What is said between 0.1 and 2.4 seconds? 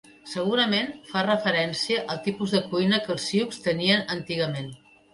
Segurament, fa referència al